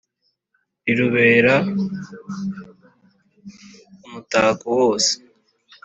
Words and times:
Rirubere 0.85 1.53
umutako 4.05 4.67
wose 4.79 5.11